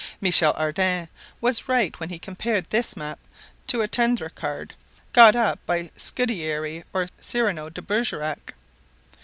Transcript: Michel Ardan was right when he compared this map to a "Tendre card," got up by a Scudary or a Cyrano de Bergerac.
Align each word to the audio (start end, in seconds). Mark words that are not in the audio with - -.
Michel 0.19 0.55
Ardan 0.57 1.09
was 1.41 1.67
right 1.69 1.99
when 1.99 2.09
he 2.09 2.17
compared 2.17 2.67
this 2.71 2.97
map 2.97 3.19
to 3.67 3.81
a 3.83 3.87
"Tendre 3.87 4.31
card," 4.33 4.73
got 5.13 5.35
up 5.35 5.63
by 5.67 5.75
a 5.75 5.91
Scudary 5.99 6.83
or 6.91 7.03
a 7.03 7.07
Cyrano 7.21 7.69
de 7.69 7.83
Bergerac. 7.83 8.55